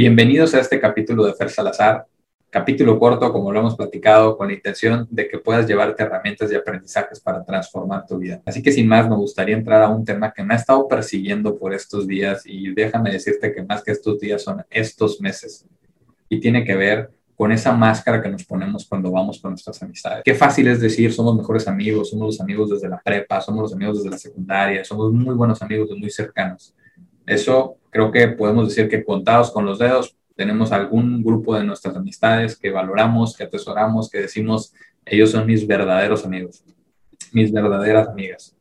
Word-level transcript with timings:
Bienvenidos 0.00 0.54
a 0.54 0.60
este 0.60 0.78
capítulo 0.78 1.24
de 1.24 1.34
Fer 1.34 1.50
Salazar, 1.50 2.06
capítulo 2.50 3.00
corto, 3.00 3.32
como 3.32 3.50
lo 3.50 3.58
hemos 3.58 3.74
platicado, 3.74 4.36
con 4.36 4.46
la 4.46 4.54
intención 4.54 5.08
de 5.10 5.26
que 5.26 5.38
puedas 5.38 5.66
llevarte 5.66 6.04
herramientas 6.04 6.52
y 6.52 6.54
aprendizajes 6.54 7.18
para 7.18 7.44
transformar 7.44 8.06
tu 8.06 8.16
vida. 8.16 8.40
Así 8.46 8.62
que 8.62 8.70
sin 8.70 8.86
más, 8.86 9.08
me 9.08 9.16
gustaría 9.16 9.56
entrar 9.56 9.82
a 9.82 9.88
un 9.88 10.04
tema 10.04 10.32
que 10.32 10.44
me 10.44 10.54
ha 10.54 10.56
estado 10.56 10.86
persiguiendo 10.86 11.58
por 11.58 11.74
estos 11.74 12.06
días 12.06 12.44
y 12.46 12.72
déjame 12.74 13.10
decirte 13.10 13.52
que 13.52 13.64
más 13.64 13.82
que 13.82 13.90
estos 13.90 14.20
días 14.20 14.40
son 14.40 14.64
estos 14.70 15.20
meses 15.20 15.66
y 16.28 16.38
tiene 16.38 16.64
que 16.64 16.76
ver 16.76 17.10
con 17.34 17.50
esa 17.50 17.72
máscara 17.72 18.22
que 18.22 18.28
nos 18.28 18.44
ponemos 18.44 18.86
cuando 18.86 19.10
vamos 19.10 19.40
con 19.40 19.50
nuestras 19.50 19.82
amistades. 19.82 20.22
Qué 20.24 20.36
fácil 20.36 20.68
es 20.68 20.80
decir, 20.80 21.12
somos 21.12 21.34
mejores 21.34 21.66
amigos, 21.66 22.10
somos 22.10 22.26
los 22.26 22.40
amigos 22.40 22.70
desde 22.70 22.88
la 22.88 23.02
prepa, 23.02 23.40
somos 23.40 23.62
los 23.62 23.72
amigos 23.72 23.96
desde 23.96 24.10
la 24.10 24.18
secundaria, 24.18 24.84
somos 24.84 25.12
muy 25.12 25.34
buenos 25.34 25.60
amigos, 25.60 25.90
muy 25.98 26.10
cercanos. 26.10 26.72
Eso 27.28 27.76
creo 27.90 28.10
que 28.10 28.28
podemos 28.28 28.68
decir 28.68 28.88
que 28.88 29.04
contados 29.04 29.50
con 29.50 29.64
los 29.64 29.78
dedos, 29.78 30.16
tenemos 30.34 30.72
algún 30.72 31.22
grupo 31.22 31.56
de 31.56 31.64
nuestras 31.64 31.96
amistades 31.96 32.56
que 32.56 32.70
valoramos, 32.70 33.36
que 33.36 33.44
atesoramos, 33.44 34.10
que 34.10 34.20
decimos, 34.20 34.72
ellos 35.04 35.30
son 35.30 35.46
mis 35.46 35.66
verdaderos 35.66 36.24
amigos, 36.24 36.64
mis 37.32 37.52
verdaderas 37.52 38.08
amigas. 38.08 38.56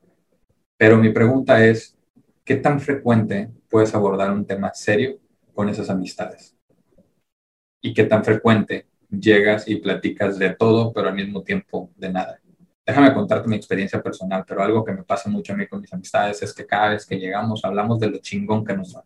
Pero 0.77 0.98
mi 0.98 1.12
pregunta 1.12 1.66
es, 1.66 1.95
¿qué 2.43 2.55
tan 2.55 2.80
frecuente 2.80 3.49
puedes 3.70 3.93
abordar 3.93 4.31
un 4.31 4.45
tema 4.45 4.73
serio 4.73 5.20
con 5.54 5.70
esas 5.70 5.90
amistades? 5.90 6.57
y 7.81 7.93
qué 7.93 8.04
tan 8.04 8.23
frecuente 8.23 8.85
llegas 9.09 9.68
y 9.68 9.77
platicas 9.77 10.38
de 10.38 10.49
todo, 10.52 10.91
pero 10.91 11.09
al 11.09 11.15
mismo 11.15 11.43
tiempo 11.43 11.90
de 11.95 12.12
nada. 12.12 12.40
Déjame 12.88 13.14
contarte 13.14 13.50
mi 13.50 13.58
experiencia 13.58 14.02
personal, 14.02 14.46
pero 14.48 14.63
algo 14.63 14.85
que 14.85 14.93
me 14.93 15.04
pasa 15.04 15.30
mucho 15.30 15.52
a 15.52 15.57
mí 15.57 15.68
con 15.68 15.82
mis 15.82 15.91
amistades 15.91 16.41
es 16.41 16.54
que 16.54 16.66
cada 16.66 16.91
vez 16.91 17.05
que 17.05 17.20
llegamos 17.20 17.66
hablamos 17.66 17.99
de 17.99 18.10
lo 18.10 18.20
chingón 18.20 18.63
que 18.63 18.77
nos 18.77 18.96
va, 18.96 19.04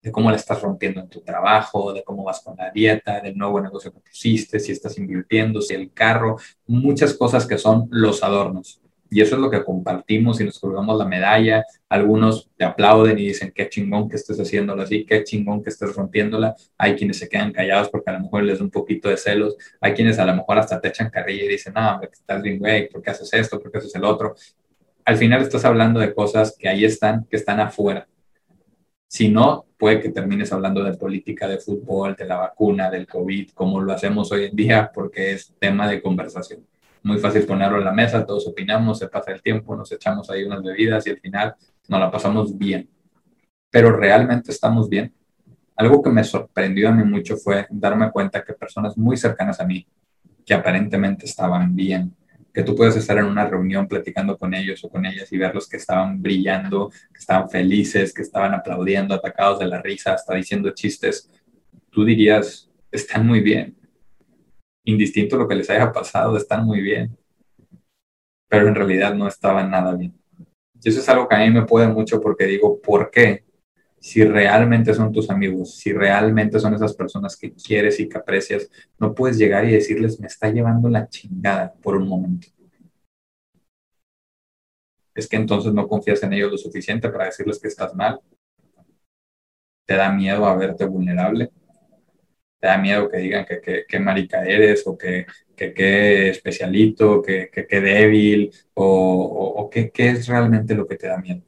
de 0.00 0.12
cómo 0.12 0.30
le 0.30 0.36
estás 0.36 0.62
rompiendo 0.62 1.00
en 1.00 1.08
tu 1.08 1.20
trabajo, 1.22 1.92
de 1.92 2.04
cómo 2.04 2.22
vas 2.22 2.40
con 2.40 2.56
la 2.56 2.70
dieta, 2.70 3.20
del 3.20 3.36
nuevo 3.36 3.60
negocio 3.60 3.92
que 3.92 3.98
pusiste, 3.98 4.60
si 4.60 4.70
estás 4.70 4.96
invirtiendo, 4.96 5.60
si 5.60 5.74
el 5.74 5.92
carro, 5.92 6.36
muchas 6.68 7.14
cosas 7.14 7.48
que 7.48 7.58
son 7.58 7.88
los 7.90 8.22
adornos. 8.22 8.80
Y 9.10 9.22
eso 9.22 9.36
es 9.36 9.40
lo 9.40 9.50
que 9.50 9.64
compartimos 9.64 10.40
y 10.40 10.44
nos 10.44 10.58
colgamos 10.58 10.98
la 10.98 11.06
medalla. 11.06 11.64
Algunos 11.88 12.50
te 12.56 12.64
aplauden 12.64 13.18
y 13.18 13.28
dicen, 13.28 13.52
qué 13.54 13.68
chingón 13.68 14.08
que 14.08 14.16
estés 14.16 14.38
haciéndolo 14.38 14.82
así, 14.82 15.04
qué 15.06 15.24
chingón 15.24 15.62
que 15.62 15.70
estés 15.70 15.94
rompiéndola. 15.94 16.54
Hay 16.76 16.94
quienes 16.94 17.18
se 17.18 17.28
quedan 17.28 17.52
callados 17.52 17.88
porque 17.88 18.10
a 18.10 18.14
lo 18.14 18.20
mejor 18.20 18.42
les 18.44 18.58
da 18.58 18.64
un 18.64 18.70
poquito 18.70 19.08
de 19.08 19.16
celos. 19.16 19.56
Hay 19.80 19.94
quienes 19.94 20.18
a 20.18 20.26
lo 20.26 20.34
mejor 20.34 20.58
hasta 20.58 20.80
te 20.80 20.88
echan 20.88 21.10
carrilla 21.10 21.44
y 21.44 21.48
dicen, 21.48 21.72
no, 21.74 22.00
estás 22.02 22.42
bien, 22.42 22.58
güey, 22.58 22.88
¿por 22.88 23.00
qué 23.00 23.10
haces 23.10 23.32
esto? 23.32 23.58
¿Por 23.58 23.72
qué 23.72 23.78
haces 23.78 23.94
el 23.94 24.04
otro? 24.04 24.34
Al 25.04 25.16
final 25.16 25.40
estás 25.40 25.64
hablando 25.64 26.00
de 26.00 26.12
cosas 26.12 26.54
que 26.58 26.68
ahí 26.68 26.84
están, 26.84 27.24
que 27.24 27.36
están 27.36 27.60
afuera. 27.60 28.06
Si 29.06 29.30
no, 29.30 29.64
puede 29.78 30.00
que 30.00 30.10
termines 30.10 30.52
hablando 30.52 30.84
de 30.84 30.92
política, 30.98 31.48
de 31.48 31.58
fútbol, 31.58 32.14
de 32.14 32.26
la 32.26 32.36
vacuna, 32.36 32.90
del 32.90 33.06
COVID, 33.06 33.52
como 33.52 33.80
lo 33.80 33.92
hacemos 33.94 34.30
hoy 34.32 34.44
en 34.44 34.54
día, 34.54 34.90
porque 34.92 35.32
es 35.32 35.54
tema 35.58 35.88
de 35.88 36.02
conversación 36.02 36.66
muy 37.02 37.18
fácil 37.18 37.44
ponerlo 37.44 37.78
en 37.78 37.84
la 37.84 37.92
mesa, 37.92 38.24
todos 38.24 38.46
opinamos, 38.46 38.98
se 38.98 39.08
pasa 39.08 39.32
el 39.32 39.42
tiempo, 39.42 39.76
nos 39.76 39.90
echamos 39.92 40.30
ahí 40.30 40.44
unas 40.44 40.62
bebidas 40.62 41.06
y 41.06 41.10
al 41.10 41.18
final 41.18 41.54
nos 41.88 42.00
la 42.00 42.10
pasamos 42.10 42.56
bien. 42.56 42.88
Pero 43.70 43.96
realmente 43.96 44.50
estamos 44.50 44.88
bien. 44.88 45.12
Algo 45.76 46.02
que 46.02 46.10
me 46.10 46.24
sorprendió 46.24 46.88
a 46.88 46.92
mí 46.92 47.04
mucho 47.04 47.36
fue 47.36 47.66
darme 47.70 48.10
cuenta 48.10 48.42
que 48.42 48.52
personas 48.52 48.96
muy 48.96 49.16
cercanas 49.16 49.60
a 49.60 49.64
mí, 49.64 49.86
que 50.44 50.54
aparentemente 50.54 51.26
estaban 51.26 51.74
bien, 51.74 52.16
que 52.52 52.64
tú 52.64 52.74
puedes 52.74 52.96
estar 52.96 53.16
en 53.18 53.26
una 53.26 53.46
reunión 53.46 53.86
platicando 53.86 54.36
con 54.36 54.52
ellos 54.54 54.82
o 54.82 54.88
con 54.88 55.06
ellas 55.06 55.32
y 55.32 55.38
verlos 55.38 55.68
que 55.68 55.76
estaban 55.76 56.20
brillando, 56.20 56.90
que 56.90 57.18
estaban 57.18 57.48
felices, 57.48 58.12
que 58.12 58.22
estaban 58.22 58.52
aplaudiendo, 58.54 59.14
atacados 59.14 59.60
de 59.60 59.66
la 59.66 59.80
risa, 59.80 60.14
hasta 60.14 60.34
diciendo 60.34 60.70
chistes, 60.70 61.30
tú 61.90 62.04
dirías, 62.04 62.68
están 62.90 63.26
muy 63.26 63.40
bien, 63.40 63.76
indistinto 64.88 65.36
lo 65.36 65.46
que 65.46 65.54
les 65.54 65.68
haya 65.70 65.92
pasado, 65.92 66.36
están 66.36 66.64
muy 66.64 66.80
bien, 66.80 67.16
pero 68.48 68.68
en 68.68 68.74
realidad 68.74 69.14
no 69.14 69.28
estaban 69.28 69.70
nada 69.70 69.94
bien. 69.94 70.18
Y 70.82 70.88
eso 70.88 71.00
es 71.00 71.08
algo 71.08 71.28
que 71.28 71.36
a 71.36 71.40
mí 71.40 71.50
me 71.50 71.66
puede 71.66 71.88
mucho 71.88 72.20
porque 72.20 72.46
digo, 72.46 72.80
¿por 72.80 73.10
qué? 73.10 73.44
Si 74.00 74.24
realmente 74.24 74.94
son 74.94 75.12
tus 75.12 75.28
amigos, 75.28 75.76
si 75.76 75.92
realmente 75.92 76.58
son 76.58 76.72
esas 76.74 76.94
personas 76.94 77.36
que 77.36 77.52
quieres 77.52 78.00
y 78.00 78.08
que 78.08 78.16
aprecias, 78.16 78.70
no 78.98 79.14
puedes 79.14 79.36
llegar 79.36 79.64
y 79.66 79.72
decirles, 79.72 80.20
me 80.20 80.28
está 80.28 80.50
llevando 80.50 80.88
la 80.88 81.08
chingada 81.08 81.74
por 81.82 81.96
un 81.96 82.08
momento. 82.08 82.48
Es 85.14 85.28
que 85.28 85.36
entonces 85.36 85.72
no 85.74 85.88
confías 85.88 86.22
en 86.22 86.32
ellos 86.32 86.52
lo 86.52 86.58
suficiente 86.58 87.10
para 87.10 87.26
decirles 87.26 87.58
que 87.60 87.68
estás 87.68 87.94
mal. 87.94 88.20
Te 89.84 89.96
da 89.96 90.12
miedo 90.12 90.46
a 90.46 90.56
verte 90.56 90.84
vulnerable 90.86 91.50
te 92.60 92.66
da 92.66 92.78
miedo 92.78 93.08
que 93.08 93.18
digan 93.18 93.44
que, 93.44 93.84
que, 93.86 94.00
marica 94.00 94.44
eres 94.44 94.86
o 94.86 94.96
que, 94.96 95.26
que, 95.54 96.30
especialito, 96.30 97.22
que, 97.22 97.50
que, 97.50 97.80
débil 97.80 98.50
o, 98.74 99.54
o, 99.56 99.70
qué 99.70 99.90
es 99.94 100.26
realmente 100.26 100.74
lo 100.74 100.86
que 100.86 100.96
te 100.96 101.06
da 101.06 101.18
miedo. 101.18 101.42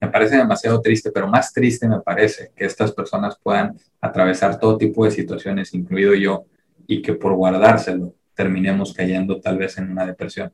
Me 0.00 0.10
parece 0.10 0.36
demasiado 0.36 0.82
triste, 0.82 1.10
pero 1.10 1.26
más 1.26 1.52
triste 1.52 1.88
me 1.88 2.00
parece 2.00 2.52
que 2.54 2.66
estas 2.66 2.92
personas 2.92 3.38
puedan 3.42 3.74
atravesar 4.00 4.58
todo 4.58 4.76
tipo 4.76 5.04
de 5.04 5.10
situaciones, 5.10 5.72
incluido 5.72 6.14
yo, 6.14 6.44
y 6.86 7.00
que 7.00 7.14
por 7.14 7.34
guardárselo 7.34 8.14
terminemos 8.34 8.92
cayendo 8.92 9.40
tal 9.40 9.56
vez 9.56 9.78
en 9.78 9.90
una 9.90 10.04
depresión. 10.04 10.52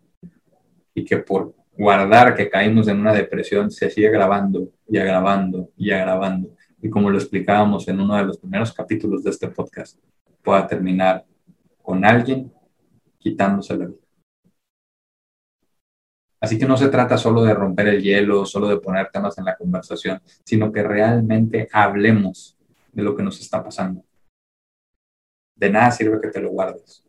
Y 0.95 1.05
que 1.05 1.17
por 1.17 1.55
guardar 1.77 2.37
que 2.37 2.49
caímos 2.49 2.87
en 2.87 3.01
una 3.01 3.13
depresión 3.13 3.71
se 3.71 3.91
sigue 3.91 4.09
agravando 4.09 4.69
y 4.89 4.99
agravando 4.99 5.71
y 5.77 5.91
agravando 5.91 6.51
y 6.83 6.91
como 6.91 7.11
lo 7.11 7.19
explicábamos 7.19 7.87
en 7.89 8.01
uno 8.01 8.17
de 8.17 8.25
los 8.25 8.39
primeros 8.39 8.73
capítulos 8.73 9.23
de 9.23 9.31
este 9.31 9.49
podcast, 9.49 9.99
pueda 10.43 10.67
terminar 10.67 11.25
con 11.83 12.05
alguien 12.05 12.53
quitándose 13.19 13.77
la 13.77 13.87
vida. 13.87 13.99
Así 16.41 16.59
que 16.59 16.65
no 16.65 16.77
se 16.77 16.89
trata 16.89 17.19
solo 17.19 17.43
de 17.43 17.53
romper 17.53 17.89
el 17.89 18.03
hielo, 18.03 18.47
solo 18.47 18.69
de 18.69 18.79
poner 18.79 19.11
temas 19.11 19.37
en 19.37 19.45
la 19.45 19.57
conversación, 19.57 20.23
sino 20.43 20.73
que 20.73 20.83
realmente 20.83 21.69
hablemos 21.71 22.57
de 22.93 23.03
lo 23.03 23.15
que 23.15 23.23
nos 23.23 23.39
está 23.41 23.63
pasando. 23.63 24.03
De 25.55 25.71
nada 25.71 25.91
sirve 25.91 26.21
que 26.21 26.29
te 26.29 26.41
lo 26.41 26.49
guardes. 26.49 27.05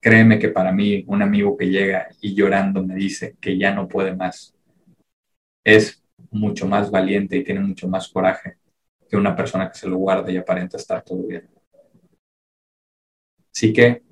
Créeme 0.00 0.38
que 0.38 0.50
para 0.50 0.70
mí 0.70 1.04
un 1.08 1.22
amigo 1.22 1.56
que 1.56 1.66
llega 1.66 2.08
y 2.20 2.34
llorando 2.34 2.84
me 2.84 2.94
dice 2.94 3.36
que 3.40 3.58
ya 3.58 3.74
no 3.74 3.88
puede 3.88 4.14
más, 4.14 4.54
es 5.64 6.00
mucho 6.30 6.66
más 6.66 6.90
valiente 6.90 7.36
y 7.36 7.44
tiene 7.44 7.60
mucho 7.60 7.88
más 7.88 8.08
coraje 8.08 8.58
que 9.08 9.16
una 9.16 9.34
persona 9.34 9.70
que 9.70 9.78
se 9.78 9.88
lo 9.88 9.96
guarda 9.96 10.30
y 10.30 10.36
aparenta 10.36 10.76
estar 10.76 11.02
todo 11.02 11.22
bien. 11.22 11.48
Así 13.54 13.72
que 13.72 14.02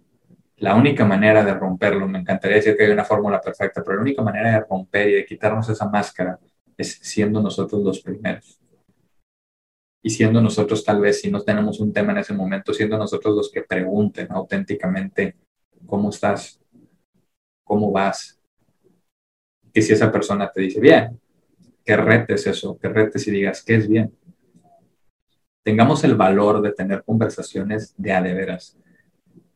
la 0.57 0.75
única 0.75 1.05
manera 1.05 1.45
de 1.45 1.55
romperlo, 1.55 2.09
me 2.09 2.19
encantaría 2.19 2.57
decir 2.57 2.77
que 2.77 2.85
hay 2.85 2.91
una 2.91 3.05
fórmula 3.05 3.41
perfecta, 3.41 3.83
pero 3.85 3.97
la 3.97 4.03
única 4.03 4.23
manera 4.23 4.53
de 4.53 4.61
romper 4.61 5.09
y 5.09 5.15
de 5.15 5.27
quitarnos 5.27 5.69
esa 5.69 5.89
máscara 5.89 6.39
es 6.77 6.99
siendo 7.03 7.43
nosotros 7.43 7.83
los 7.83 8.01
primeros. 8.01 8.59
Y 10.03 10.11
siendo 10.11 10.41
nosotros 10.41 10.85
tal 10.85 11.01
vez, 11.01 11.21
si 11.21 11.31
no 11.31 11.43
tenemos 11.43 11.81
un 11.81 11.93
tema 11.93 12.13
en 12.13 12.19
ese 12.19 12.33
momento, 12.33 12.73
siendo 12.73 12.97
nosotros 12.97 13.37
los 13.37 13.51
que 13.51 13.63
pregunten 13.63 14.29
auténticamente, 14.31 15.37
¿cómo 15.85 16.11
estás? 16.11 16.59
¿Cómo 17.65 17.91
vas? 17.91 18.41
Que 19.75 19.83
si 19.83 19.93
esa 19.93 20.11
persona 20.11 20.51
te 20.51 20.63
dice, 20.63 20.81
bien, 20.81 21.21
que 21.87 21.97
retes 21.97 22.47
eso, 22.49 22.77
que 22.79 22.89
retes 22.89 23.29
y 23.29 23.31
digas 23.31 23.63
que 23.63 23.77
es 23.77 23.89
bien. 23.89 24.13
Tengamos 25.63 26.03
el 26.03 26.17
valor 26.17 26.61
de 26.61 26.73
tener 26.73 27.05
conversaciones 27.05 27.95
de 27.97 28.13
a 28.13 28.21
de 28.21 28.35
veras. 28.35 28.77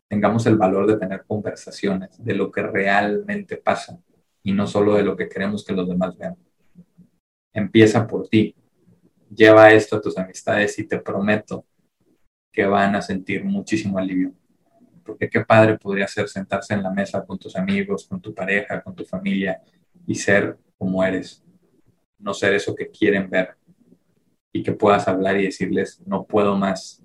Tengamos 0.08 0.46
el 0.46 0.56
valor 0.56 0.86
de 0.86 0.96
tener 0.96 1.24
conversaciones 1.26 2.24
de 2.24 2.34
lo 2.34 2.52
que 2.52 2.62
realmente 2.62 3.56
pasa 3.56 3.98
y 4.44 4.52
no 4.52 4.68
solo 4.68 4.94
de 4.94 5.02
lo 5.02 5.16
que 5.16 5.28
queremos 5.28 5.64
que 5.64 5.72
los 5.72 5.88
demás 5.88 6.16
vean. 6.16 6.36
Empieza 7.52 8.06
por 8.06 8.28
ti. 8.28 8.54
Lleva 9.34 9.72
esto 9.72 9.96
a 9.96 10.00
tus 10.00 10.16
amistades 10.16 10.78
y 10.78 10.84
te 10.86 10.98
prometo 10.98 11.66
que 12.52 12.64
van 12.64 12.94
a 12.94 13.02
sentir 13.02 13.44
muchísimo 13.44 13.98
alivio. 13.98 14.32
Porque 15.04 15.28
qué 15.28 15.44
padre 15.44 15.78
podría 15.78 16.06
ser 16.06 16.28
sentarse 16.28 16.74
en 16.74 16.82
la 16.84 16.90
mesa 16.90 17.24
con 17.24 17.38
tus 17.38 17.56
amigos, 17.56 18.06
con 18.06 18.20
tu 18.20 18.32
pareja, 18.32 18.80
con 18.82 18.94
tu 18.94 19.04
familia 19.04 19.60
y 20.06 20.14
ser 20.14 20.56
como 20.76 21.04
eres, 21.04 21.44
no 22.20 22.34
ser 22.34 22.54
eso 22.54 22.74
que 22.74 22.90
quieren 22.90 23.28
ver 23.28 23.56
y 24.52 24.62
que 24.62 24.72
puedas 24.72 25.06
hablar 25.08 25.38
y 25.38 25.44
decirles, 25.44 26.00
no 26.06 26.24
puedo 26.24 26.56
más. 26.56 27.02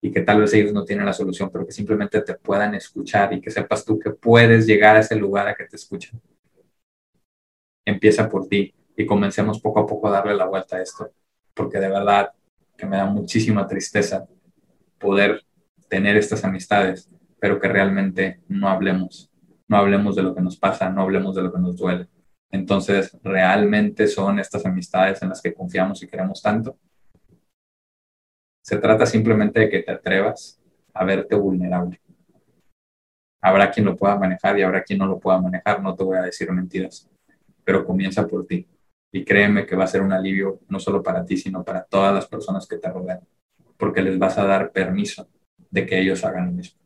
Y 0.00 0.10
que 0.10 0.20
tal 0.20 0.40
vez 0.40 0.52
ellos 0.54 0.72
no 0.72 0.84
tienen 0.84 1.06
la 1.06 1.12
solución, 1.12 1.50
pero 1.52 1.64
que 1.64 1.72
simplemente 1.72 2.20
te 2.22 2.34
puedan 2.34 2.74
escuchar 2.74 3.32
y 3.32 3.40
que 3.40 3.50
sepas 3.50 3.84
tú 3.84 3.98
que 3.98 4.10
puedes 4.10 4.66
llegar 4.66 4.96
a 4.96 5.00
ese 5.00 5.14
lugar 5.14 5.46
a 5.46 5.54
que 5.54 5.64
te 5.64 5.76
escuchen. 5.76 6.20
Empieza 7.84 8.28
por 8.28 8.48
ti 8.48 8.74
y 8.96 9.06
comencemos 9.06 9.60
poco 9.60 9.80
a 9.80 9.86
poco 9.86 10.08
a 10.08 10.12
darle 10.12 10.34
la 10.34 10.46
vuelta 10.46 10.76
a 10.76 10.82
esto, 10.82 11.12
porque 11.54 11.78
de 11.78 11.88
verdad 11.88 12.30
que 12.76 12.86
me 12.86 12.96
da 12.96 13.06
muchísima 13.06 13.66
tristeza 13.66 14.26
poder 14.98 15.44
tener 15.88 16.16
estas 16.16 16.44
amistades, 16.44 17.08
pero 17.38 17.60
que 17.60 17.68
realmente 17.68 18.40
no 18.48 18.68
hablemos, 18.68 19.30
no 19.68 19.76
hablemos 19.76 20.16
de 20.16 20.22
lo 20.22 20.34
que 20.34 20.40
nos 20.40 20.56
pasa, 20.56 20.90
no 20.90 21.02
hablemos 21.02 21.34
de 21.36 21.42
lo 21.42 21.52
que 21.52 21.60
nos 21.60 21.76
duele. 21.76 22.08
Entonces, 22.52 23.18
¿realmente 23.22 24.06
son 24.06 24.38
estas 24.38 24.66
amistades 24.66 25.22
en 25.22 25.30
las 25.30 25.40
que 25.40 25.54
confiamos 25.54 26.02
y 26.02 26.06
queremos 26.06 26.42
tanto? 26.42 26.78
Se 28.62 28.76
trata 28.76 29.06
simplemente 29.06 29.60
de 29.60 29.70
que 29.70 29.82
te 29.82 29.90
atrevas 29.90 30.60
a 30.92 31.04
verte 31.04 31.34
vulnerable. 31.34 31.98
Habrá 33.40 33.70
quien 33.70 33.86
lo 33.86 33.96
pueda 33.96 34.16
manejar 34.16 34.58
y 34.58 34.62
habrá 34.62 34.84
quien 34.84 34.98
no 34.98 35.06
lo 35.06 35.18
pueda 35.18 35.40
manejar, 35.40 35.82
no 35.82 35.96
te 35.96 36.04
voy 36.04 36.18
a 36.18 36.22
decir 36.22 36.52
mentiras, 36.52 37.10
pero 37.64 37.84
comienza 37.84 38.26
por 38.28 38.46
ti. 38.46 38.68
Y 39.10 39.24
créeme 39.24 39.66
que 39.66 39.74
va 39.74 39.84
a 39.84 39.88
ser 39.88 40.02
un 40.02 40.12
alivio 40.12 40.60
no 40.68 40.78
solo 40.78 41.02
para 41.02 41.24
ti, 41.24 41.38
sino 41.38 41.64
para 41.64 41.82
todas 41.82 42.14
las 42.14 42.26
personas 42.26 42.68
que 42.68 42.76
te 42.76 42.88
rodean, 42.88 43.20
porque 43.78 44.02
les 44.02 44.18
vas 44.18 44.36
a 44.36 44.44
dar 44.44 44.70
permiso 44.70 45.26
de 45.70 45.86
que 45.86 45.98
ellos 45.98 46.22
hagan 46.24 46.46
lo 46.46 46.52
mismo. 46.52 46.81